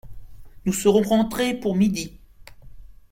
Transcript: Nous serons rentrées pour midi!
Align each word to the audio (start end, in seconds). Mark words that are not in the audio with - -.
Nous 0.65 0.73
serons 0.73 1.03
rentrées 1.03 1.53
pour 1.53 1.75
midi! 1.75 2.17